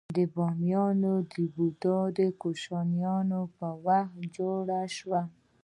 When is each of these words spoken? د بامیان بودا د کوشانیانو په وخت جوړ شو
د 0.15 0.17
بامیان 0.35 1.01
بودا 1.53 1.97
د 2.17 2.19
کوشانیانو 2.41 3.41
په 3.57 3.67
وخت 3.85 4.17
جوړ 4.35 4.65
شو 4.97 5.11